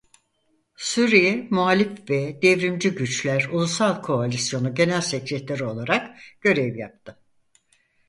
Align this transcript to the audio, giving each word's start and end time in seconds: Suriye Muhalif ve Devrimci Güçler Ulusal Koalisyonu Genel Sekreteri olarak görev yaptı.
Suriye 0.77 1.47
Muhalif 1.51 2.09
ve 2.09 2.41
Devrimci 2.41 2.89
Güçler 2.91 3.49
Ulusal 3.51 4.01
Koalisyonu 4.01 4.75
Genel 4.75 5.01
Sekreteri 5.01 5.63
olarak 5.63 6.17
görev 6.41 6.75
yaptı. 6.75 7.17